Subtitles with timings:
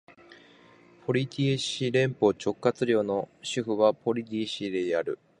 [1.05, 5.19] ポンディシェリ連邦直轄領の首府はポンディシェリである